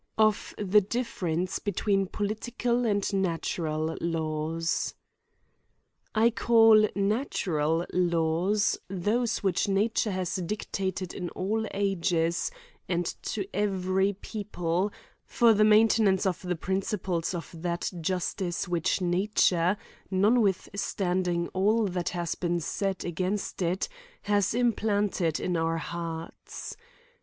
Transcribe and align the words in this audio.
Of 0.17 0.55
the 0.57 0.81
difference 0.81 1.59
between 1.59 2.07
political 2.07 2.87
and 2.87 3.07
natural 3.13 3.95
laxvs. 4.01 4.95
I 6.15 6.31
CALL 6.31 6.87
natural 6.95 7.85
laws, 7.93 8.79
those 8.89 9.43
which 9.43 9.67
nature 9.67 10.09
has 10.09 10.29
^^ 10.37 10.47
dictated 10.47 11.13
in 11.13 11.29
all 11.29 11.67
ages, 11.71 12.49
and 12.89 13.05
to 13.21 13.45
every 13.55 14.13
people, 14.13 14.91
for 15.23 15.53
the 15.53 15.63
maintenance 15.63 16.25
of 16.25 16.41
the 16.41 16.55
principles 16.55 17.35
of 17.35 17.53
that 17.53 17.91
Justice 18.01 18.67
which 18.67 19.01
nature, 19.01 19.77
notwithstanding 20.09 21.47
all 21.49 21.85
that 21.85 22.09
has 22.09 22.33
been 22.33 22.59
said 22.59 23.05
against 23.05 23.61
it, 23.61 23.87
has 24.23 24.55
implanted 24.55 25.39
in 25.39 25.55
our 25.55 25.77
hearts. 25.77 26.75